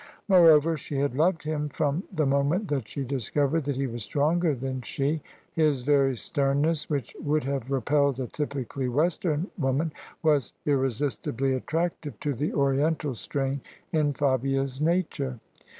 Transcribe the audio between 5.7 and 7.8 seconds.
very sternness, which would have